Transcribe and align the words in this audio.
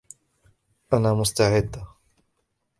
أنا 0.93 1.13
مستعدة. 1.13 1.87